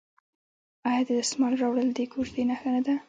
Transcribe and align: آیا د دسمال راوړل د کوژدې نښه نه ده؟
آیا 0.89 1.01
د 1.07 1.09
دسمال 1.19 1.53
راوړل 1.61 1.89
د 1.93 1.99
کوژدې 2.11 2.43
نښه 2.49 2.69
نه 2.75 2.81
ده؟ 2.85 2.95